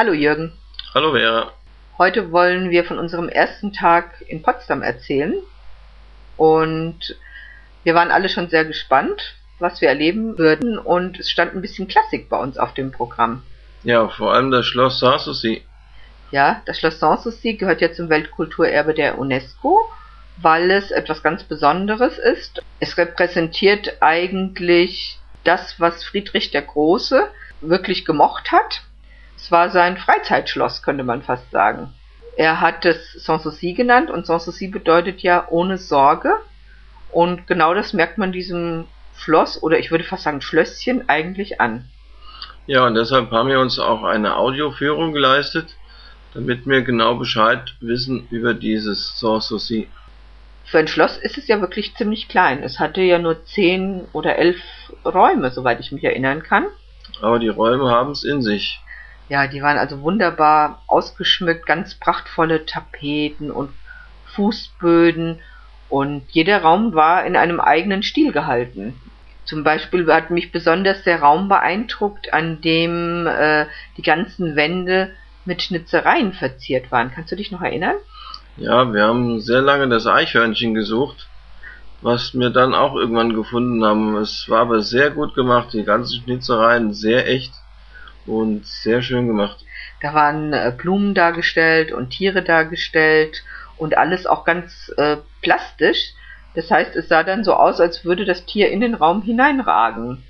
Hallo 0.00 0.14
Jürgen. 0.14 0.54
Hallo 0.94 1.12
Vera. 1.12 1.52
Heute 1.98 2.32
wollen 2.32 2.70
wir 2.70 2.84
von 2.84 2.98
unserem 2.98 3.28
ersten 3.28 3.74
Tag 3.74 4.24
in 4.26 4.40
Potsdam 4.40 4.80
erzählen. 4.80 5.34
Und 6.38 7.18
wir 7.84 7.94
waren 7.94 8.10
alle 8.10 8.30
schon 8.30 8.48
sehr 8.48 8.64
gespannt, 8.64 9.34
was 9.58 9.82
wir 9.82 9.90
erleben 9.90 10.38
würden. 10.38 10.78
Und 10.78 11.20
es 11.20 11.30
stand 11.30 11.54
ein 11.54 11.60
bisschen 11.60 11.86
Klassik 11.86 12.30
bei 12.30 12.38
uns 12.38 12.56
auf 12.56 12.72
dem 12.72 12.92
Programm. 12.92 13.42
Ja, 13.82 14.08
vor 14.08 14.32
allem 14.32 14.50
das 14.50 14.64
Schloss 14.64 15.00
Sanssouci. 15.00 15.66
Ja, 16.30 16.62
das 16.64 16.78
Schloss 16.78 16.98
Sanssouci 16.98 17.58
gehört 17.58 17.82
ja 17.82 17.92
zum 17.92 18.08
Weltkulturerbe 18.08 18.94
der 18.94 19.18
UNESCO, 19.18 19.86
weil 20.38 20.70
es 20.70 20.90
etwas 20.92 21.22
ganz 21.22 21.44
Besonderes 21.44 22.16
ist. 22.16 22.62
Es 22.78 22.96
repräsentiert 22.96 23.98
eigentlich 24.00 25.18
das, 25.44 25.78
was 25.78 26.04
Friedrich 26.04 26.52
der 26.52 26.62
Große 26.62 27.28
wirklich 27.60 28.06
gemocht 28.06 28.50
hat. 28.50 28.80
Es 29.42 29.50
war 29.50 29.70
sein 29.70 29.96
Freizeitschloss, 29.96 30.82
könnte 30.82 31.02
man 31.02 31.22
fast 31.22 31.50
sagen. 31.50 31.94
Er 32.36 32.60
hat 32.60 32.84
es 32.84 33.14
Sanssouci 33.14 33.72
genannt 33.72 34.10
und 34.10 34.26
Sanssouci 34.26 34.68
bedeutet 34.68 35.22
ja 35.22 35.46
ohne 35.48 35.78
Sorge. 35.78 36.34
Und 37.10 37.46
genau 37.46 37.72
das 37.74 37.94
merkt 37.94 38.18
man 38.18 38.32
diesem 38.32 38.86
Schloss 39.16 39.62
oder 39.62 39.78
ich 39.78 39.90
würde 39.90 40.04
fast 40.04 40.24
sagen 40.24 40.42
Schlösschen 40.42 41.08
eigentlich 41.08 41.60
an. 41.60 41.86
Ja, 42.66 42.86
und 42.86 42.94
deshalb 42.94 43.30
haben 43.30 43.48
wir 43.48 43.60
uns 43.60 43.78
auch 43.78 44.04
eine 44.04 44.36
Audioführung 44.36 45.12
geleistet, 45.12 45.74
damit 46.34 46.66
wir 46.66 46.82
genau 46.82 47.14
Bescheid 47.14 47.74
wissen 47.80 48.28
über 48.30 48.52
dieses 48.52 49.18
Sanssouci. 49.18 49.88
Für 50.66 50.78
ein 50.78 50.86
Schloss 50.86 51.16
ist 51.16 51.38
es 51.38 51.48
ja 51.48 51.60
wirklich 51.62 51.96
ziemlich 51.96 52.28
klein. 52.28 52.62
Es 52.62 52.78
hatte 52.78 53.00
ja 53.00 53.18
nur 53.18 53.44
zehn 53.46 54.02
oder 54.12 54.36
elf 54.36 54.60
Räume, 55.04 55.50
soweit 55.50 55.80
ich 55.80 55.92
mich 55.92 56.04
erinnern 56.04 56.42
kann. 56.42 56.66
Aber 57.22 57.38
die 57.38 57.48
Räume 57.48 57.90
haben 57.90 58.12
es 58.12 58.22
in 58.22 58.42
sich. 58.42 58.78
Ja, 59.30 59.46
die 59.46 59.62
waren 59.62 59.78
also 59.78 60.02
wunderbar 60.02 60.82
ausgeschmückt, 60.88 61.64
ganz 61.64 61.94
prachtvolle 61.94 62.66
Tapeten 62.66 63.52
und 63.52 63.70
Fußböden 64.34 65.38
und 65.88 66.24
jeder 66.30 66.62
Raum 66.62 66.94
war 66.94 67.24
in 67.24 67.36
einem 67.36 67.60
eigenen 67.60 68.02
Stil 68.02 68.32
gehalten. 68.32 69.00
Zum 69.44 69.62
Beispiel 69.62 70.12
hat 70.12 70.30
mich 70.30 70.50
besonders 70.50 71.04
der 71.04 71.20
Raum 71.20 71.48
beeindruckt, 71.48 72.34
an 72.34 72.60
dem 72.60 73.28
äh, 73.28 73.66
die 73.96 74.02
ganzen 74.02 74.56
Wände 74.56 75.12
mit 75.44 75.62
Schnitzereien 75.62 76.32
verziert 76.32 76.90
waren. 76.90 77.12
Kannst 77.14 77.30
du 77.30 77.36
dich 77.36 77.52
noch 77.52 77.62
erinnern? 77.62 77.94
Ja, 78.56 78.92
wir 78.92 79.04
haben 79.04 79.40
sehr 79.40 79.62
lange 79.62 79.88
das 79.88 80.08
Eichhörnchen 80.08 80.74
gesucht, 80.74 81.28
was 82.02 82.34
wir 82.34 82.50
dann 82.50 82.74
auch 82.74 82.96
irgendwann 82.96 83.34
gefunden 83.36 83.84
haben. 83.84 84.16
Es 84.16 84.48
war 84.48 84.62
aber 84.62 84.82
sehr 84.82 85.10
gut 85.10 85.36
gemacht, 85.36 85.68
die 85.72 85.84
ganzen 85.84 86.20
Schnitzereien 86.20 86.92
sehr 86.94 87.28
echt 87.28 87.52
und 88.30 88.66
sehr 88.66 89.02
schön 89.02 89.26
gemacht. 89.26 89.64
Da 90.00 90.14
waren 90.14 90.52
äh, 90.52 90.72
Blumen 90.76 91.14
dargestellt 91.14 91.92
und 91.92 92.10
Tiere 92.10 92.42
dargestellt 92.42 93.42
und 93.76 93.98
alles 93.98 94.26
auch 94.26 94.44
ganz 94.44 94.92
äh, 94.96 95.16
plastisch. 95.42 96.14
Das 96.54 96.70
heißt, 96.70 96.96
es 96.96 97.08
sah 97.08 97.22
dann 97.22 97.44
so 97.44 97.54
aus, 97.54 97.80
als 97.80 98.04
würde 98.04 98.24
das 98.24 98.46
Tier 98.46 98.70
in 98.70 98.80
den 98.80 98.94
Raum 98.94 99.22
hineinragen. 99.22 100.22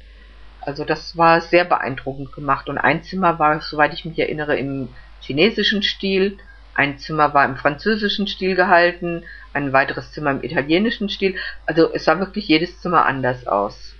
Also 0.60 0.84
das 0.84 1.16
war 1.16 1.40
sehr 1.40 1.64
beeindruckend 1.64 2.32
gemacht. 2.32 2.68
Und 2.68 2.78
ein 2.78 3.02
Zimmer 3.02 3.38
war, 3.38 3.60
soweit 3.60 3.94
ich 3.94 4.04
mich 4.04 4.18
erinnere, 4.18 4.56
im 4.56 4.88
chinesischen 5.20 5.82
Stil, 5.82 6.38
ein 6.74 6.98
Zimmer 6.98 7.34
war 7.34 7.44
im 7.44 7.56
französischen 7.56 8.26
Stil 8.26 8.54
gehalten, 8.54 9.24
ein 9.52 9.72
weiteres 9.72 10.12
Zimmer 10.12 10.30
im 10.30 10.42
italienischen 10.42 11.08
Stil. 11.08 11.36
Also 11.66 11.92
es 11.92 12.04
sah 12.04 12.18
wirklich 12.18 12.48
jedes 12.48 12.80
Zimmer 12.80 13.04
anders 13.06 13.46
aus. 13.46 13.94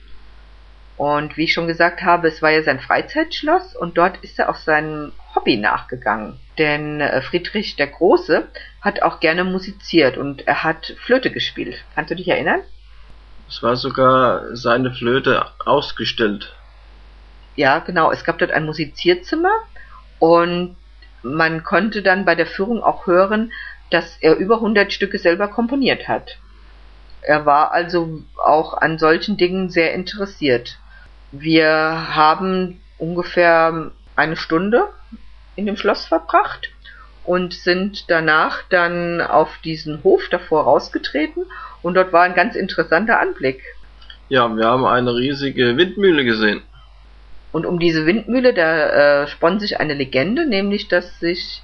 Und 1.01 1.39
wie 1.39 1.45
ich 1.45 1.55
schon 1.55 1.67
gesagt 1.67 2.03
habe, 2.03 2.29
es 2.29 2.43
war 2.43 2.51
ja 2.51 2.63
sein 2.63 2.79
Freizeitschloss 2.79 3.75
und 3.75 3.97
dort 3.97 4.19
ist 4.19 4.39
er 4.39 4.51
auch 4.51 4.57
seinem 4.57 5.13
Hobby 5.35 5.57
nachgegangen. 5.57 6.39
Denn 6.59 7.01
äh, 7.01 7.23
Friedrich 7.23 7.77
der 7.77 7.87
Große 7.87 8.47
hat 8.83 9.01
auch 9.01 9.19
gerne 9.19 9.45
musiziert 9.45 10.19
und 10.19 10.47
er 10.47 10.63
hat 10.63 10.95
Flöte 10.99 11.31
gespielt. 11.31 11.83
Kannst 11.95 12.11
du 12.11 12.17
dich 12.17 12.29
erinnern? 12.29 12.61
Es 13.49 13.63
war 13.63 13.77
sogar 13.77 14.55
seine 14.55 14.93
Flöte 14.93 15.47
ausgestellt. 15.65 16.55
Ja, 17.57 17.79
genau. 17.79 18.13
Es 18.13 18.23
gab 18.23 18.37
dort 18.37 18.51
ein 18.51 18.67
Musizierzimmer 18.67 19.55
und 20.19 20.77
man 21.23 21.65
konnte 21.65 22.03
dann 22.03 22.27
bei 22.27 22.35
der 22.35 22.47
Führung 22.47 22.83
auch 22.83 23.07
hören, 23.07 23.53
dass 23.89 24.19
er 24.21 24.37
über 24.37 24.57
100 24.57 24.93
Stücke 24.93 25.19
selber 25.19 25.49
komponiert 25.49 26.09
hat. 26.09 26.37
Er 27.23 27.47
war 27.47 27.73
also 27.73 28.21
auch 28.37 28.75
an 28.75 28.99
solchen 28.99 29.39
Dingen 29.39 29.71
sehr 29.71 29.95
interessiert. 29.95 30.79
Wir 31.33 31.69
haben 32.15 32.81
ungefähr 32.99 33.93
eine 34.17 34.37
Stunde 34.37 34.89
in 35.57 35.67
dem 35.67 35.77
Schloss 35.77 36.07
verbracht 36.07 36.71
und 37.25 37.55
sind 37.55 38.11
danach 38.11 38.63
dann 38.71 39.21
auf 39.21 39.59
diesen 39.65 40.03
Hof 40.03 40.29
davor 40.31 40.65
rausgetreten 40.65 41.45
und 41.83 41.95
dort 41.95 42.13
war 42.13 42.23
ein 42.23 42.35
ganz 42.35 42.57
interessanter 42.57 43.21
Anblick. 43.21 43.63
Ja, 44.29 44.49
wir 44.57 44.67
haben 44.67 44.85
eine 44.85 45.15
riesige 45.15 45.77
Windmühle 45.77 46.25
gesehen. 46.25 46.63
Und 47.53 47.67
um 47.67 47.79
diese 47.79 48.07
Windmühle, 48.07 48.55
da 48.55 49.23
äh, 49.23 49.27
spann 49.29 49.59
sich 49.59 49.81
eine 49.81 49.95
Legende, 49.95 50.47
nämlich 50.47 50.89
dass 50.89 51.19
sich 51.19 51.63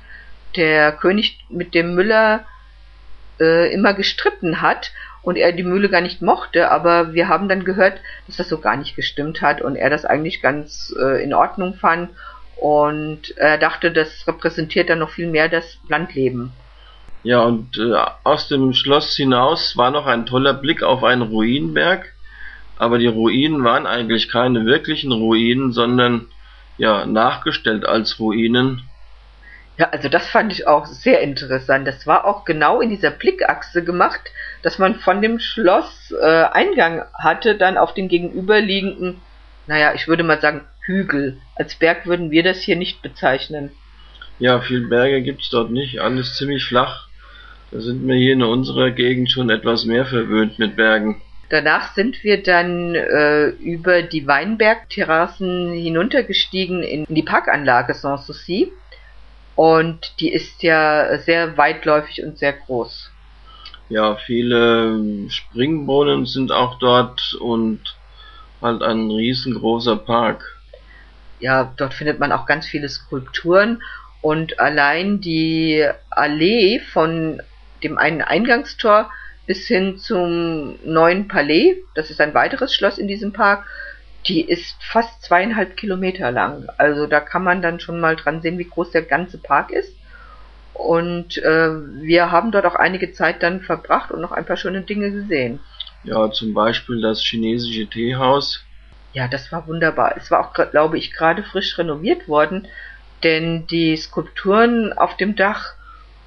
der 0.56 0.93
König 0.93 1.38
mit 1.49 1.75
dem 1.75 1.94
Müller 1.94 2.44
äh, 3.38 3.72
immer 3.72 3.94
gestritten 3.94 4.62
hat 4.62 4.93
und 5.26 5.37
er 5.37 5.50
die 5.50 5.64
Mühle 5.64 5.88
gar 5.88 6.03
nicht 6.03 6.22
mochte, 6.22 6.70
aber 6.70 7.12
wir 7.12 7.26
haben 7.26 7.48
dann 7.48 7.64
gehört, 7.64 8.00
dass 8.28 8.37
das 8.37 8.48
so 8.48 8.59
gar 8.59 8.76
nicht 8.76 8.94
gestimmt 8.94 9.42
hat 9.42 9.60
und 9.60 9.75
er 9.75 9.91
das 9.91 10.04
eigentlich 10.04 10.41
ganz 10.41 10.94
äh, 11.03 11.20
in 11.20 11.34
Ordnung 11.34 11.75
fand. 11.75 12.10
Und 12.54 13.37
er 13.37 13.59
dachte, 13.59 13.91
das 13.91 14.28
repräsentiert 14.28 14.88
dann 14.88 15.00
noch 15.00 15.10
viel 15.10 15.26
mehr 15.26 15.48
das 15.48 15.78
Landleben. 15.88 16.53
Ja, 17.25 17.42
und 17.42 17.76
äh, 17.76 17.97
aus 18.22 18.47
dem 18.47 18.72
Schloss 18.72 19.16
hinaus 19.16 19.76
war 19.76 19.91
noch 19.91 20.06
ein 20.06 20.26
toller 20.26 20.54
Blick 20.54 20.84
auf 20.84 21.03
einen 21.03 21.22
Ruinenberg, 21.22 22.12
aber 22.78 22.98
die 22.98 23.08
Ruinen 23.08 23.64
waren 23.64 23.84
eigentlich 23.84 24.31
keine 24.31 24.64
wirklichen 24.64 25.10
Ruinen, 25.10 25.72
sondern 25.72 26.28
ja, 26.78 27.04
nachgestellt 27.04 27.84
als 27.84 28.20
Ruinen 28.20 28.82
ja, 29.78 29.91
also 29.91 30.09
das 30.09 30.26
fand 30.28 30.53
ich 30.53 30.66
auch 30.66 30.87
sehr 30.87 31.20
interessant. 31.20 31.87
Das 31.87 32.06
war 32.06 32.25
auch 32.25 32.44
genau 32.44 32.81
in 32.81 32.91
dieser 32.91 33.10
Blickachse 33.10 33.84
gemacht, 33.84 34.20
dass 34.62 34.78
man 34.78 34.94
von 34.97 35.20
dem 35.20 35.38
Schloss 35.38 36.14
äh, 36.19 36.44
Eingang 36.44 37.03
hatte, 37.14 37.56
dann 37.56 37.76
auf 37.76 37.92
den 37.92 38.09
gegenüberliegenden, 38.09 39.20
naja, 39.66 39.92
ich 39.94 40.09
würde 40.09 40.22
mal 40.22 40.41
sagen, 40.41 40.62
Hügel. 40.81 41.38
Als 41.56 41.75
Berg 41.75 42.06
würden 42.06 42.31
wir 42.31 42.42
das 42.42 42.60
hier 42.62 42.76
nicht 42.76 43.03
bezeichnen. 43.03 43.70
Ja, 44.38 44.60
viele 44.60 44.87
Berge 44.87 45.22
gibt's 45.22 45.50
dort 45.50 45.70
nicht, 45.70 46.00
alles 46.00 46.37
ziemlich 46.37 46.64
flach. 46.64 47.08
Da 47.70 47.81
sind 47.81 48.06
wir 48.06 48.14
hier 48.14 48.34
in 48.34 48.43
unserer 48.43 48.93
Gegend 48.93 49.31
schon 49.31 49.50
etwas 49.50 49.84
mehr 49.84 50.06
verwöhnt 50.06 50.58
mit 50.58 50.76
Bergen. 50.76 51.20
Danach 51.48 51.94
sind 51.94 52.25
wir 52.25 52.43
dann 52.43 52.94
äh, 52.94 53.48
über 53.48 54.03
die 54.03 54.26
Weinbergterrassen 54.26 55.72
hinuntergestiegen 55.72 56.82
in 56.82 57.06
die 57.08 57.22
Parkanlage 57.22 57.94
Sanssouci 57.94 58.72
und 59.56 60.21
die 60.21 60.33
ist 60.33 60.62
ja 60.62 61.19
sehr 61.19 61.56
weitläufig 61.56 62.22
und 62.22 62.39
sehr 62.39 62.53
groß. 62.53 63.11
Ja, 63.89 64.17
viele 64.17 65.28
Springbrunnen 65.28 66.27
sind 66.27 66.53
auch 66.53 66.78
dort 66.78 67.34
und 67.41 67.81
halt 68.61 68.83
ein 68.83 69.11
riesengroßer 69.11 69.97
Park. 69.97 70.56
Ja, 71.41 71.72
dort 71.77 71.94
findet 71.94 72.19
man 72.19 72.33
auch 72.33 72.47
ganz 72.47 72.67
viele 72.67 72.89
Skulpturen 72.89 73.83
und 74.22 74.61
allein 74.61 75.21
die 75.21 75.87
Allee 76.11 76.81
von 76.81 77.41
dem 77.83 77.99
einen 77.99 78.23
Eingangstor 78.23 79.11
bis 79.47 79.67
hin 79.67 79.99
zum 79.99 80.77
neuen 80.84 81.28
Palais, 81.28 81.77
das 81.94 82.11
ist 82.11 82.21
ein 82.21 82.34
weiteres 82.34 82.75
Schloss 82.75 82.99
in 82.99 83.06
diesem 83.06 83.33
Park, 83.33 83.65
die 84.28 84.42
ist 84.42 84.76
fast 84.82 85.22
zweieinhalb 85.22 85.76
Kilometer 85.76 86.31
lang. 86.31 86.66
Also 86.78 87.06
da 87.06 87.20
kann 87.20 87.44
man 87.44 87.62
dann 87.62 87.81
schon 87.81 88.00
mal 88.00 88.16
dran 88.16 88.42
sehen, 88.42 88.59
wie 88.59 88.69
groß 88.69 88.91
der 88.91 89.03
ganze 89.03 89.38
Park 89.38 89.70
ist. 89.70 89.93
Und 90.75 91.38
äh, 91.38 91.70
wir 92.02 92.31
haben 92.31 92.52
dort 92.52 92.67
auch 92.67 92.75
einige 92.75 93.12
Zeit 93.12 93.43
dann 93.43 93.62
verbracht 93.62 94.11
und 94.11 94.20
noch 94.20 94.32
ein 94.32 94.44
paar 94.44 94.56
schöne 94.56 94.82
Dinge 94.82 95.11
gesehen. 95.11 95.61
Ja, 96.05 96.31
zum 96.31 96.55
Beispiel 96.55 97.00
das 97.00 97.23
chinesische 97.23 97.87
Teehaus. 97.87 98.62
Ja, 99.12 99.26
das 99.28 99.50
war 99.50 99.67
wunderbar. 99.67 100.14
Es 100.17 100.31
war 100.31 100.40
auch, 100.40 100.52
glaube 100.52 100.99
ich, 100.99 101.12
gerade 101.12 101.43
frisch 101.43 101.78
renoviert 101.78 102.28
worden, 102.28 102.69
denn 103.23 103.67
die 103.67 103.96
Skulpturen 103.96 104.93
auf 104.93 105.17
dem 105.17 105.37
Dach 105.37 105.73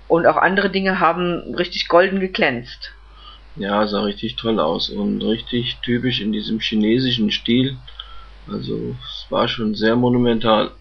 und 0.08 0.26
auch 0.26 0.38
andere 0.38 0.72
Dinge 0.72 1.00
haben 1.00 1.54
richtig 1.54 1.88
golden 1.88 2.20
geglänzt. 2.20 2.92
Ja, 3.56 3.88
sah 3.88 4.04
richtig 4.04 4.36
toll 4.36 4.60
aus 4.60 4.90
und 4.90 5.22
richtig 5.22 5.78
typisch 5.82 6.22
in 6.22 6.32
diesem 6.32 6.60
chinesischen 6.60 7.32
Stil. 7.32 7.78
Also 8.50 8.96
es 9.04 9.26
war 9.30 9.48
schon 9.48 9.76
sehr 9.76 9.96
monumental. 9.96 10.72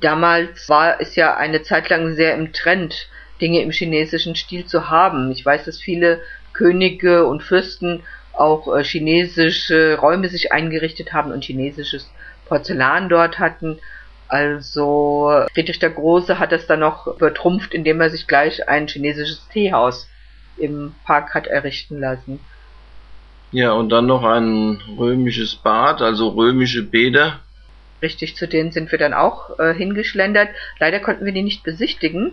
Damals 0.00 0.68
war 0.68 1.00
es 1.00 1.16
ja 1.16 1.36
eine 1.36 1.62
Zeit 1.62 1.88
lang 1.88 2.14
sehr 2.14 2.34
im 2.34 2.52
Trend, 2.52 3.08
Dinge 3.40 3.62
im 3.62 3.70
chinesischen 3.70 4.34
Stil 4.34 4.66
zu 4.66 4.90
haben. 4.90 5.30
Ich 5.30 5.44
weiß, 5.44 5.64
dass 5.64 5.78
viele 5.78 6.20
Könige 6.52 7.26
und 7.26 7.42
Fürsten 7.42 8.02
auch 8.32 8.74
äh, 8.74 8.84
chinesische 8.84 9.98
Räume 9.98 10.28
sich 10.28 10.52
eingerichtet 10.52 11.12
haben 11.12 11.32
und 11.32 11.44
chinesisches 11.44 12.10
Porzellan 12.46 13.08
dort 13.08 13.38
hatten. 13.38 13.78
Also 14.28 15.44
Friedrich 15.54 15.78
der 15.78 15.90
Große 15.90 16.38
hat 16.38 16.52
es 16.52 16.66
dann 16.66 16.80
noch 16.80 17.06
übertrumpft, 17.06 17.72
indem 17.72 18.00
er 18.00 18.10
sich 18.10 18.26
gleich 18.26 18.68
ein 18.68 18.86
chinesisches 18.86 19.46
Teehaus 19.48 20.08
im 20.60 20.94
Park 21.04 21.34
hat 21.34 21.46
errichten 21.46 22.00
lassen. 22.00 22.40
Ja, 23.50 23.72
und 23.72 23.88
dann 23.90 24.06
noch 24.06 24.24
ein 24.24 24.80
römisches 24.98 25.54
Bad, 25.56 26.02
also 26.02 26.28
römische 26.28 26.82
Bäder. 26.82 27.40
Richtig, 28.02 28.36
zu 28.36 28.46
denen 28.46 28.70
sind 28.70 28.92
wir 28.92 28.98
dann 28.98 29.14
auch 29.14 29.58
äh, 29.58 29.74
hingeschlendert. 29.74 30.50
Leider 30.78 31.00
konnten 31.00 31.24
wir 31.24 31.32
die 31.32 31.42
nicht 31.42 31.64
besichtigen, 31.64 32.32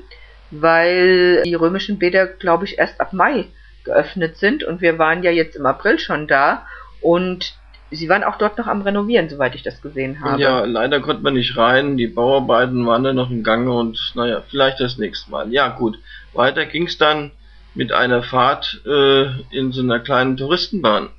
weil 0.52 1.42
die 1.44 1.56
römischen 1.56 1.98
Bäder, 1.98 2.28
glaube 2.28 2.66
ich, 2.66 2.78
erst 2.78 3.00
ab 3.00 3.14
Mai 3.14 3.46
geöffnet 3.84 4.38
sind 4.38 4.64
und 4.64 4.82
wir 4.82 5.00
waren 5.00 5.24
ja 5.24 5.32
jetzt 5.32 5.56
im 5.56 5.66
April 5.66 6.00
schon 6.00 6.28
da 6.28 6.66
und 7.02 7.56
sie 7.92 8.10
waren 8.10 8.24
auch 8.24 8.38
dort 8.38 8.58
noch 8.58 8.68
am 8.68 8.82
Renovieren, 8.82 9.30
soweit 9.30 9.56
ich 9.56 9.64
das 9.64 9.82
gesehen 9.82 10.22
habe. 10.22 10.42
Ja, 10.42 10.66
leider 10.66 11.00
konnte 11.00 11.24
man 11.24 11.36
nicht 11.36 11.56
rein, 11.56 11.98
die 11.98 12.08
Bauarbeiten 12.08 12.86
waren 12.86 13.04
dann 13.04 13.16
noch 13.16 13.30
im 13.30 13.44
Gange 13.44 13.72
und 13.72 13.98
naja, 14.16 14.42
vielleicht 14.50 14.80
das 14.80 14.98
nächste 14.98 15.32
Mal. 15.32 15.52
Ja 15.52 15.70
gut, 15.70 15.98
weiter 16.34 16.66
ging 16.66 16.88
es 16.88 16.98
dann 16.98 17.32
mit 17.76 17.92
einer 17.92 18.24
Fahrt 18.24 18.82
äh, 18.86 19.26
in 19.52 19.72
so 19.72 19.82
einer 19.82 20.00
kleinen 20.00 20.38
Touristenbahn. 20.38 21.10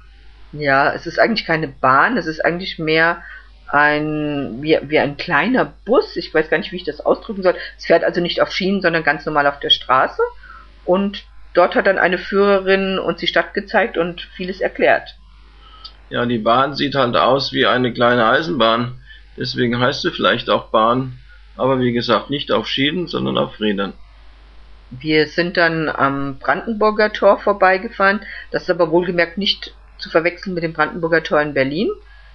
Ja, 0.53 0.93
es 0.93 1.07
ist 1.07 1.19
eigentlich 1.19 1.47
keine 1.47 1.69
Bahn, 1.69 2.17
es 2.17 2.27
ist 2.27 2.45
eigentlich 2.45 2.79
mehr 2.79 3.23
ein 3.69 4.63
wie, 4.63 4.79
wie 4.83 4.99
ein 4.99 5.17
kleiner 5.17 5.73
Bus. 5.85 6.17
Ich 6.17 6.33
weiß 6.33 6.49
gar 6.49 6.59
nicht, 6.59 6.73
wie 6.73 6.77
ich 6.77 6.85
das 6.85 7.01
ausdrücken 7.01 7.43
soll. 7.43 7.57
Es 7.79 7.87
fährt 7.87 8.05
also 8.05 8.21
nicht 8.21 8.41
auf 8.41 8.53
Schienen, 8.53 8.81
sondern 8.81 9.03
ganz 9.03 9.27
normal 9.27 9.47
auf 9.47 9.61
der 9.61 9.71
Straße. 9.71 10.23
Und 10.85 11.25
dort 11.55 11.75
hat 11.75 11.87
dann 11.87 11.99
eine 11.99 12.19
Führerin 12.19 12.99
uns 12.99 13.21
die 13.21 13.27
Stadt 13.27 13.55
gezeigt 13.55 13.99
und 13.99 14.21
vieles 14.37 14.61
erklärt. 14.61 15.17
Ja, 16.11 16.25
die 16.25 16.39
Bahn 16.39 16.75
sieht 16.75 16.95
halt 16.95 17.17
aus 17.17 17.53
wie 17.53 17.67
eine 17.67 17.93
kleine 17.93 18.27
Eisenbahn. 18.27 19.01
Deswegen 19.37 19.81
heißt 19.81 20.03
sie 20.03 20.13
vielleicht 20.13 20.49
auch 20.49 20.71
Bahn. 20.71 21.19
Aber 21.57 21.81
wie 21.81 21.93
gesagt, 21.93 22.31
nicht 22.31 22.53
auf 22.53 22.69
Schienen, 22.69 23.09
sondern 23.09 23.37
auf 23.37 23.61
Rädern. 23.61 23.95
Wir 24.91 25.27
sind 25.27 25.57
dann 25.57 25.89
am 25.89 26.39
Brandenburger 26.39 27.13
Tor 27.13 27.39
vorbeigefahren. 27.41 28.21
Das 28.51 28.63
ist 28.63 28.71
aber 28.71 28.91
wohlgemerkt 28.91 29.37
nicht 29.37 29.75
zu 29.99 30.11
verwechseln 30.11 30.55
mit 30.55 30.63
dem 30.63 30.73
Brandenburger 30.73 31.23
Tor 31.23 31.41
in 31.41 31.55
Berlin, 31.55 31.91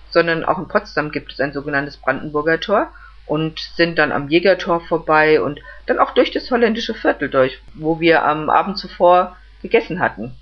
sondern 0.10 0.44
auch 0.44 0.58
in 0.58 0.68
Potsdam 0.68 1.12
gibt 1.12 1.32
es 1.32 1.40
ein 1.40 1.54
sogenanntes 1.54 1.98
Brandenburger 1.98 2.60
Tor 2.60 2.92
und 3.26 3.60
sind 3.60 3.98
dann 3.98 4.12
am 4.12 4.28
Jägertor 4.28 4.82
vorbei 4.82 5.42
und 5.42 5.62
dann 5.86 6.00
auch 6.00 6.12
durch 6.12 6.32
das 6.32 6.52
holländische 6.52 6.94
Viertel 6.94 7.30
durch, 7.30 7.62
wo 7.74 8.00
wir 8.00 8.26
am 8.26 8.50
Abend 8.50 8.78
zuvor 8.78 9.38
gegessen 9.62 10.00
hatten. 10.00 10.36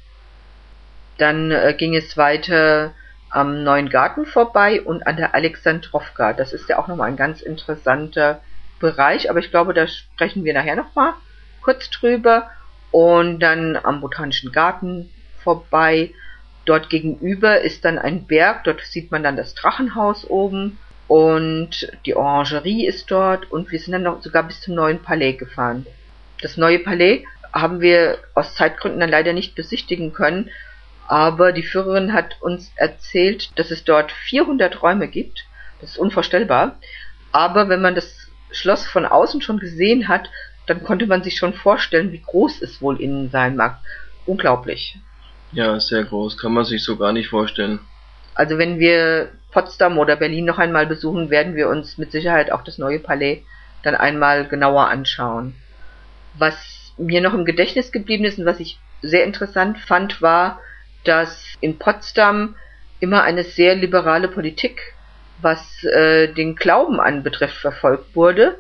Dann 1.18 1.52
äh, 1.52 1.76
ging 1.78 1.96
es 1.96 2.18
weiter 2.18 2.94
am 3.30 3.64
Neuen 3.64 3.90
Garten 3.90 4.26
vorbei 4.26 4.82
und 4.82 5.06
an 5.06 5.18
der 5.18 5.36
Alexandrowka. 5.36 6.34
Das 6.34 6.54
ist 6.54 6.68
ja 6.68 6.80
auch 6.80 6.88
nochmal 6.88 7.10
ein 7.10 7.18
ganz 7.18 7.42
interessanter 7.42 8.42
Bereich, 8.80 9.30
aber 9.30 9.40
ich 9.40 9.52
glaube, 9.52 9.74
da 9.74 9.88
sprechen 9.88 10.44
wir 10.44 10.54
nachher 10.54 10.76
nochmal 10.76 11.14
kurz 11.62 11.90
drüber. 11.90 12.50
Und 12.92 13.40
dann 13.40 13.78
am 13.78 14.02
Botanischen 14.02 14.52
Garten 14.52 15.10
vorbei 15.44 16.12
Dort 16.70 16.92
gegenüber 16.92 17.62
ist 17.62 17.84
dann 17.84 17.98
ein 17.98 18.28
Berg, 18.28 18.64
dort 18.64 18.82
sieht 18.82 19.12
man 19.12 19.24
dann 19.24 19.38
das 19.38 19.56
Drachenhaus 19.56 20.30
oben 20.30 20.78
und 21.08 21.92
die 22.06 22.16
Orangerie 22.16 22.86
ist 22.86 23.10
dort 23.10 23.52
und 23.52 23.72
wir 23.72 23.80
sind 23.80 23.94
dann 23.94 24.04
noch 24.04 24.22
sogar 24.22 24.44
bis 24.44 24.62
zum 24.62 24.76
neuen 24.76 25.02
Palais 25.02 25.34
gefahren. 25.34 25.88
Das 26.44 26.58
neue 26.58 26.78
Palais 26.78 27.24
haben 27.52 27.82
wir 27.82 28.20
aus 28.36 28.54
Zeitgründen 28.54 29.00
dann 29.00 29.10
leider 29.10 29.34
nicht 29.34 29.56
besichtigen 29.56 30.14
können, 30.14 30.52
aber 31.08 31.54
die 31.54 31.64
Führerin 31.64 32.14
hat 32.14 32.40
uns 32.40 32.72
erzählt, 32.76 33.50
dass 33.58 33.72
es 33.72 33.84
dort 33.84 34.12
400 34.12 34.84
Räume 34.84 35.08
gibt. 35.08 35.46
Das 35.82 35.94
ist 35.94 35.98
unvorstellbar. 35.98 36.78
Aber 37.32 37.68
wenn 37.70 37.82
man 37.82 37.96
das 37.96 38.28
Schloss 38.52 38.86
von 38.86 39.08
außen 39.08 39.42
schon 39.42 39.58
gesehen 39.58 40.08
hat, 40.08 40.30
dann 40.70 40.84
konnte 40.84 41.08
man 41.08 41.24
sich 41.24 41.38
schon 41.38 41.54
vorstellen, 41.54 42.12
wie 42.12 42.22
groß 42.22 42.62
es 42.62 42.82
wohl 42.82 43.02
innen 43.02 43.30
sein 43.30 43.56
mag. 43.56 43.80
Unglaublich. 44.26 44.98
Ja, 45.52 45.80
sehr 45.80 46.04
groß, 46.04 46.38
kann 46.38 46.54
man 46.54 46.66
sich 46.66 46.84
so 46.84 46.96
gar 46.98 47.12
nicht 47.12 47.30
vorstellen. 47.30 47.80
Also 48.36 48.58
wenn 48.58 48.80
wir 48.80 49.30
Potsdam 49.52 49.98
oder 49.98 50.16
Berlin 50.16 50.46
noch 50.46 50.60
einmal 50.60 50.86
besuchen, 50.86 51.30
werden 51.30 51.56
wir 51.56 51.70
uns 51.70 51.98
mit 51.98 52.12
Sicherheit 52.12 52.52
auch 52.52 52.64
das 52.64 52.78
neue 52.78 53.00
Palais 53.00 53.44
dann 53.84 53.96
einmal 53.96 54.48
genauer 54.48 54.88
anschauen. 54.90 55.56
Was 56.38 56.94
mir 56.98 57.22
noch 57.22 57.34
im 57.34 57.46
Gedächtnis 57.46 57.92
geblieben 57.92 58.26
ist 58.26 58.38
und 58.38 58.46
was 58.46 58.60
ich 58.60 58.80
sehr 59.02 59.24
interessant 59.24 59.80
fand, 59.80 60.22
war, 60.22 60.60
dass 61.04 61.56
in 61.62 61.80
Potsdam 61.80 62.56
immer 63.00 63.24
eine 63.24 63.44
sehr 63.44 63.76
liberale 63.76 64.28
Politik, 64.28 64.94
was 65.42 65.84
äh, 65.84 66.28
den 66.34 66.56
Glauben 66.56 67.00
anbetrifft, 67.00 67.56
verfolgt 67.56 68.16
wurde. 68.16 68.58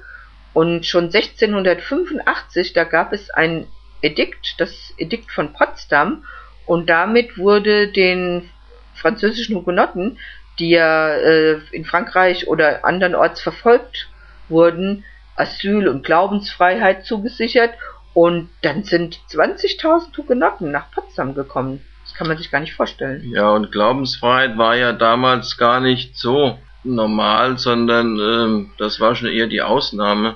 Und 0.53 0.85
schon 0.85 1.05
1685, 1.05 2.73
da 2.73 2.83
gab 2.83 3.13
es 3.13 3.29
ein 3.29 3.67
Edikt, 4.01 4.55
das 4.57 4.93
Edikt 4.97 5.31
von 5.31 5.53
Potsdam, 5.53 6.23
und 6.65 6.87
damit 6.87 7.39
wurde 7.39 7.87
den 7.91 8.47
französischen 8.93 9.55
Hugenotten, 9.55 10.19
die 10.59 10.69
ja 10.69 11.09
äh, 11.09 11.59
in 11.71 11.83
Frankreich 11.83 12.47
oder 12.47 12.85
andernorts 12.85 13.41
verfolgt 13.41 14.07
wurden, 14.49 15.03
Asyl 15.35 15.87
und 15.87 16.05
Glaubensfreiheit 16.05 17.05
zugesichert. 17.05 17.71
Und 18.13 18.49
dann 18.61 18.83
sind 18.83 19.19
20.000 19.31 20.15
Hugenotten 20.17 20.71
nach 20.71 20.91
Potsdam 20.91 21.33
gekommen. 21.33 21.81
Das 22.03 22.13
kann 22.13 22.27
man 22.27 22.37
sich 22.37 22.51
gar 22.51 22.59
nicht 22.59 22.75
vorstellen. 22.75 23.23
Ja, 23.33 23.49
und 23.49 23.71
Glaubensfreiheit 23.71 24.57
war 24.57 24.75
ja 24.75 24.93
damals 24.93 25.57
gar 25.57 25.79
nicht 25.79 26.17
so 26.17 26.59
normal, 26.83 27.57
sondern 27.57 28.19
ähm, 28.19 28.71
das 28.77 28.99
war 28.99 29.15
schon 29.15 29.29
eher 29.29 29.47
die 29.47 29.61
Ausnahme. 29.61 30.35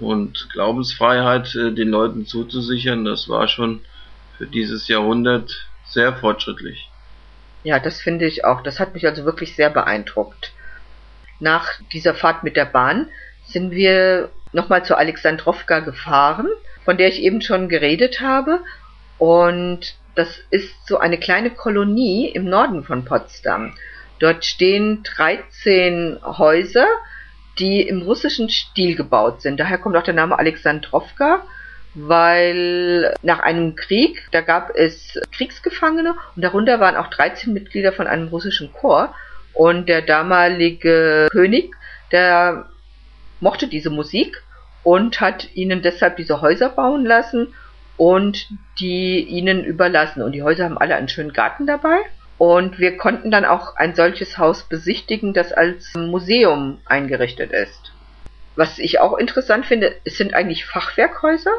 Und 0.00 0.48
Glaubensfreiheit 0.52 1.54
äh, 1.54 1.72
den 1.72 1.88
Leuten 1.88 2.26
zuzusichern, 2.26 3.04
das 3.04 3.28
war 3.28 3.48
schon 3.48 3.80
für 4.36 4.46
dieses 4.46 4.88
Jahrhundert 4.88 5.68
sehr 5.84 6.14
fortschrittlich. 6.14 6.88
Ja, 7.64 7.78
das 7.78 8.00
finde 8.00 8.26
ich 8.26 8.44
auch. 8.44 8.62
Das 8.62 8.80
hat 8.80 8.94
mich 8.94 9.06
also 9.06 9.24
wirklich 9.24 9.54
sehr 9.54 9.70
beeindruckt. 9.70 10.52
Nach 11.38 11.68
dieser 11.92 12.14
Fahrt 12.14 12.42
mit 12.42 12.56
der 12.56 12.64
Bahn 12.64 13.08
sind 13.46 13.70
wir 13.70 14.30
nochmal 14.52 14.84
zur 14.84 14.98
Alexandrowka 14.98 15.80
gefahren, 15.80 16.48
von 16.84 16.96
der 16.96 17.08
ich 17.08 17.20
eben 17.20 17.40
schon 17.40 17.68
geredet 17.68 18.20
habe. 18.20 18.60
Und 19.18 19.94
das 20.14 20.40
ist 20.50 20.74
so 20.86 20.98
eine 20.98 21.18
kleine 21.18 21.50
Kolonie 21.50 22.28
im 22.28 22.44
Norden 22.44 22.84
von 22.84 23.04
Potsdam. 23.04 23.74
Dort 24.22 24.44
stehen 24.44 25.02
13 25.02 26.20
Häuser, 26.22 26.86
die 27.58 27.82
im 27.82 28.02
russischen 28.02 28.48
Stil 28.48 28.94
gebaut 28.96 29.42
sind. 29.42 29.58
Daher 29.60 29.78
kommt 29.78 29.96
auch 29.96 30.04
der 30.04 30.14
Name 30.14 30.38
Alexandrowka 30.38 31.42
weil 31.94 33.14
nach 33.22 33.40
einem 33.40 33.76
Krieg, 33.76 34.26
da 34.32 34.40
gab 34.40 34.70
es 34.74 35.20
Kriegsgefangene 35.32 36.14
und 36.34 36.42
darunter 36.42 36.80
waren 36.80 36.96
auch 36.96 37.08
13 37.08 37.52
Mitglieder 37.52 37.92
von 37.92 38.06
einem 38.06 38.28
russischen 38.28 38.72
Chor 38.72 39.14
und 39.52 39.88
der 39.88 40.00
damalige 40.00 41.28
König, 41.30 41.74
der 42.10 42.66
mochte 43.40 43.66
diese 43.66 43.90
Musik 43.90 44.42
und 44.82 45.20
hat 45.20 45.54
ihnen 45.54 45.82
deshalb 45.82 46.16
diese 46.16 46.40
Häuser 46.40 46.70
bauen 46.70 47.04
lassen 47.04 47.54
und 47.98 48.48
die 48.78 49.20
ihnen 49.20 49.62
überlassen. 49.62 50.22
Und 50.22 50.32
die 50.32 50.42
Häuser 50.42 50.64
haben 50.64 50.78
alle 50.78 50.96
einen 50.96 51.08
schönen 51.08 51.32
Garten 51.32 51.66
dabei. 51.66 51.98
Und 52.42 52.80
wir 52.80 52.96
konnten 52.96 53.30
dann 53.30 53.44
auch 53.44 53.76
ein 53.76 53.94
solches 53.94 54.36
Haus 54.36 54.64
besichtigen, 54.64 55.32
das 55.32 55.52
als 55.52 55.94
Museum 55.94 56.80
eingerichtet 56.86 57.52
ist. 57.52 57.92
Was 58.56 58.80
ich 58.80 58.98
auch 58.98 59.16
interessant 59.16 59.64
finde, 59.64 59.94
es 60.02 60.18
sind 60.18 60.34
eigentlich 60.34 60.64
Fachwerkhäuser 60.64 61.52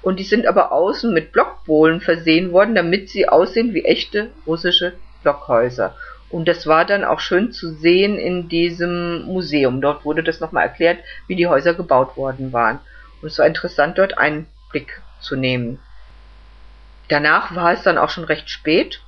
und 0.00 0.20
die 0.20 0.24
sind 0.24 0.46
aber 0.46 0.70
außen 0.70 1.12
mit 1.12 1.32
Blockbohlen 1.32 2.00
versehen 2.00 2.52
worden, 2.52 2.76
damit 2.76 3.10
sie 3.10 3.28
aussehen 3.28 3.74
wie 3.74 3.84
echte 3.84 4.30
russische 4.46 4.92
Blockhäuser. 5.24 5.96
Und 6.30 6.46
das 6.46 6.68
war 6.68 6.84
dann 6.84 7.02
auch 7.02 7.18
schön 7.18 7.50
zu 7.50 7.72
sehen 7.72 8.16
in 8.16 8.48
diesem 8.48 9.24
Museum. 9.24 9.80
Dort 9.80 10.04
wurde 10.04 10.22
das 10.22 10.38
nochmal 10.38 10.62
erklärt, 10.62 10.98
wie 11.26 11.34
die 11.34 11.48
Häuser 11.48 11.74
gebaut 11.74 12.16
worden 12.16 12.52
waren. 12.52 12.78
Und 13.22 13.26
es 13.30 13.40
war 13.40 13.46
interessant, 13.46 13.98
dort 13.98 14.18
einen 14.18 14.46
Blick 14.70 15.02
zu 15.18 15.34
nehmen. 15.34 15.80
Danach 17.08 17.56
war 17.56 17.72
es 17.72 17.82
dann 17.82 17.98
auch 17.98 18.10
schon 18.10 18.22
recht 18.22 18.48
spät 18.50 19.00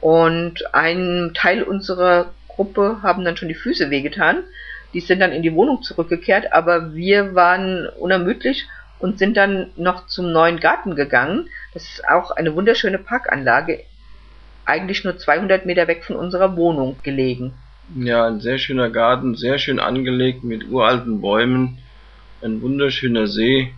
und 0.00 0.74
ein 0.74 1.32
Teil 1.34 1.62
unserer 1.62 2.30
Gruppe 2.48 2.98
haben 3.02 3.24
dann 3.24 3.36
schon 3.36 3.48
die 3.48 3.54
Füße 3.54 3.90
wehgetan. 3.90 4.42
Die 4.94 5.00
sind 5.00 5.20
dann 5.20 5.32
in 5.32 5.42
die 5.42 5.54
Wohnung 5.54 5.82
zurückgekehrt, 5.82 6.52
aber 6.52 6.94
wir 6.94 7.34
waren 7.34 7.86
unermüdlich 7.98 8.66
und 8.98 9.18
sind 9.18 9.36
dann 9.36 9.70
noch 9.76 10.06
zum 10.06 10.32
neuen 10.32 10.60
Garten 10.60 10.96
gegangen. 10.96 11.48
Das 11.74 11.84
ist 11.84 12.08
auch 12.08 12.30
eine 12.30 12.54
wunderschöne 12.54 12.98
Parkanlage, 12.98 13.80
eigentlich 14.64 15.04
nur 15.04 15.16
200 15.18 15.66
Meter 15.66 15.86
weg 15.88 16.04
von 16.04 16.16
unserer 16.16 16.56
Wohnung 16.56 16.96
gelegen. 17.02 17.52
Ja, 17.96 18.26
ein 18.26 18.40
sehr 18.40 18.58
schöner 18.58 18.90
Garten, 18.90 19.34
sehr 19.34 19.58
schön 19.58 19.78
angelegt 19.78 20.44
mit 20.44 20.68
uralten 20.68 21.20
Bäumen, 21.20 21.78
ein 22.42 22.60
wunderschöner 22.60 23.26
See. 23.26 23.72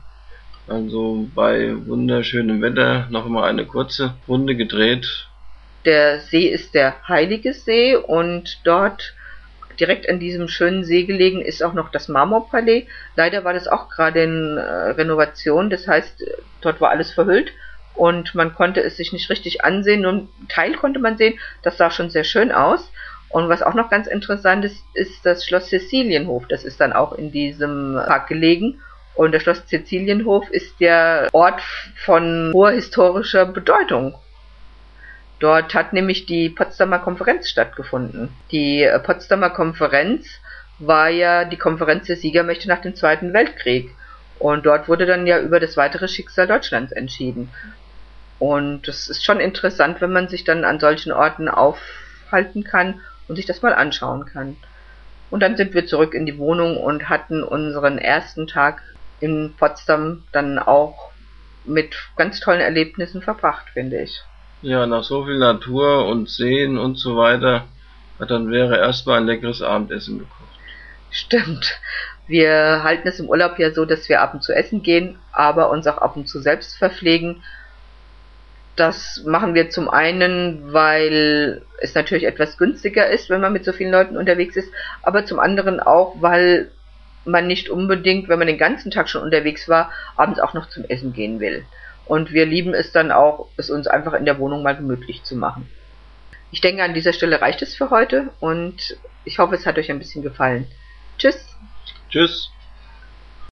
Also 0.67 1.29
bei 1.35 1.75
wunderschönem 1.87 2.63
Wetter 2.63 3.09
noch 3.11 3.29
mal 3.29 3.49
eine 3.49 3.67
kurze 3.67 4.15
Runde 4.29 4.55
gedreht. 4.57 5.27
Der 5.85 6.21
See 6.21 6.47
ist 6.49 6.75
der 6.75 7.09
Heilige 7.09 7.55
See 7.55 7.97
und 7.97 8.61
dort 8.65 9.15
direkt 9.79 10.09
an 10.09 10.21
diesem 10.21 10.49
schönen 10.49 10.85
See 10.85 11.05
gelegen 11.05 11.41
ist 11.41 11.63
auch 11.63 11.73
noch 11.73 11.91
das 11.91 12.09
Marmorpalais. 12.09 12.87
Leider 13.17 13.45
war 13.45 13.55
das 13.55 13.67
auch 13.67 13.89
gerade 13.89 14.23
in 14.23 14.59
äh, 14.59 14.61
Renovation, 14.61 15.71
das 15.71 15.89
heißt, 15.89 16.23
dort 16.61 16.81
war 16.81 16.91
alles 16.91 17.13
verhüllt 17.13 17.53
und 17.95 18.35
man 18.35 18.55
konnte 18.55 18.83
es 18.83 18.97
sich 18.97 19.13
nicht 19.13 19.31
richtig 19.31 19.65
ansehen. 19.65 20.03
Nur 20.03 20.13
ein 20.13 20.29
Teil 20.49 20.75
konnte 20.75 21.01
man 21.01 21.17
sehen, 21.17 21.39
das 21.63 21.79
sah 21.79 21.91
schon 21.91 22.11
sehr 22.11 22.25
schön 22.25 22.53
aus. 22.53 22.91
Und 23.31 23.49
was 23.49 23.63
auch 23.63 23.75
noch 23.75 23.91
ganz 23.91 24.07
interessant 24.07 24.65
ist, 24.65 24.83
ist 24.95 25.25
das 25.25 25.45
Schloss 25.45 25.69
Cäcilienhof. 25.69 26.49
Das 26.49 26.65
ist 26.65 26.81
dann 26.81 26.93
auch 26.93 27.13
in 27.13 27.31
diesem 27.31 27.95
Park 27.95 28.27
gelegen. 28.27 28.81
Und 29.15 29.33
der 29.33 29.41
Schloss 29.41 29.65
Cäcilienhof 29.67 30.51
ist 30.51 30.81
der 30.81 31.29
Ort 31.33 31.61
von 32.05 32.51
hoher 32.53 32.73
historischer 32.73 33.47
Bedeutung. 33.47 34.15
Dort 35.41 35.75
hat 35.75 35.95
nämlich 35.95 36.27
die 36.27 36.51
Potsdamer 36.51 36.99
Konferenz 36.99 37.49
stattgefunden. 37.49 38.29
Die 38.51 38.83
äh, 38.83 38.99
Potsdamer 38.99 39.51
Konferenz 39.51 40.27
war 40.79 41.09
ja 41.09 41.45
die 41.47 41.57
Konferenz 41.57 42.07
der 42.07 42.17
Siegermächte 42.17 42.69
nach 42.69 42.83
dem 42.83 42.95
Zweiten 42.95 43.33
Weltkrieg. 43.33 43.91
Und 44.39 44.67
dort 44.67 44.89
wurde 44.89 45.07
dann 45.07 45.27
ja 45.27 45.41
über 45.41 45.59
das 45.59 45.77
weitere 45.77 46.09
Schicksal 46.09 46.47
Deutschlands 46.47 46.93
entschieden. 46.93 47.51
Und 48.39 48.87
es 48.87 49.09
ist 49.09 49.25
schon 49.25 49.41
interessant, 49.41 50.01
wenn 50.01 50.13
man 50.13 50.29
sich 50.29 50.45
dann 50.45 50.65
an 50.65 50.79
solchen 50.79 51.13
Orten 51.13 51.49
aufhalten 51.49 52.63
kann 52.65 53.01
und 53.29 53.37
sich 53.37 53.47
das 53.47 53.63
mal 53.63 53.75
anschauen 53.75 54.27
kann. 54.27 54.57
Und 55.31 55.41
dann 55.41 55.57
sind 55.57 55.73
wir 55.73 55.87
zurück 55.87 56.13
in 56.15 56.27
die 56.27 56.39
Wohnung 56.39 56.77
und 56.77 57.09
hatten 57.09 57.43
unseren 57.43 57.99
ersten 57.99 58.47
Tag 58.47 58.83
in 59.21 59.55
Potsdam 59.59 60.25
dann 60.33 60.59
auch 60.59 61.13
mit 61.65 61.95
ganz 62.17 62.41
tollen 62.41 62.61
Erlebnissen 62.61 63.23
verbracht, 63.23 63.69
finde 63.73 64.03
ich. 64.03 64.23
Ja, 64.63 64.87
nach 64.87 65.05
so 65.05 65.25
viel 65.25 65.39
Natur 65.39 66.07
und 66.07 66.29
Seen 66.29 66.77
und 66.77 66.97
so 66.97 67.17
weiter, 67.17 67.65
dann 68.19 68.51
wäre 68.51 68.77
erstmal 68.77 69.19
ein 69.19 69.27
leckeres 69.27 69.63
Abendessen 69.63 70.19
gekocht. 70.19 70.37
Stimmt. 71.11 71.81
Wir 72.27 72.83
halten 72.85 73.09
es 73.09 73.19
im 73.19 73.29
Urlaub 73.29 73.59
ja 73.59 73.73
so, 73.73 73.85
dass 73.85 74.09
wir 74.09 74.21
ab 74.21 74.35
und 74.35 74.43
zu 74.43 74.53
essen 74.53 74.83
gehen, 74.83 75.19
aber 75.33 75.71
uns 75.71 75.87
auch 75.87 75.99
ab 75.99 76.17
und 76.17 76.29
zu 76.29 76.41
selbst 76.41 76.77
verpflegen. 76.77 77.43
Das 78.77 79.23
machen 79.27 79.55
wir 79.55 79.71
zum 79.71 79.89
einen, 79.89 80.73
weil 80.73 81.63
es 81.81 81.95
natürlich 81.95 82.25
etwas 82.25 82.57
günstiger 82.57 83.09
ist, 83.09 83.31
wenn 83.31 83.41
man 83.41 83.53
mit 83.53 83.65
so 83.65 83.73
vielen 83.73 83.91
Leuten 83.91 84.17
unterwegs 84.17 84.57
ist, 84.57 84.73
aber 85.03 85.25
zum 85.25 85.41
anderen 85.41 85.81
auch, 85.81 86.15
weil 86.21 86.71
man 87.25 87.47
nicht 87.47 87.69
unbedingt, 87.69 88.29
wenn 88.29 88.39
man 88.39 88.47
den 88.47 88.59
ganzen 88.59 88.91
Tag 88.91 89.09
schon 89.09 89.23
unterwegs 89.23 89.69
war, 89.69 89.91
abends 90.17 90.39
auch 90.39 90.55
noch 90.55 90.69
zum 90.69 90.85
Essen 90.85 91.13
gehen 91.13 91.41
will. 91.41 91.65
Und 92.11 92.33
wir 92.33 92.45
lieben 92.45 92.75
es 92.75 92.91
dann 92.91 93.13
auch, 93.13 93.51
es 93.57 93.71
uns 93.71 93.87
einfach 93.87 94.15
in 94.15 94.25
der 94.25 94.41
Wohnung 94.41 94.65
mal 94.65 94.75
gemütlich 94.75 95.23
zu 95.23 95.37
machen. 95.37 95.69
Ich 96.51 96.61
denke, 96.61 96.83
an 96.83 96.93
dieser 96.93 97.13
Stelle 97.13 97.41
reicht 97.41 97.63
es 97.63 97.77
für 97.77 97.91
heute 97.91 98.31
und 98.41 98.97
ich 99.25 99.39
hoffe, 99.39 99.55
es 99.55 99.65
hat 99.65 99.79
euch 99.79 99.93
ein 99.93 100.01
bisschen 100.01 100.25
gefallen. 100.25 100.67
Tschüss. 101.19 101.57
Tschüss. 102.11 102.51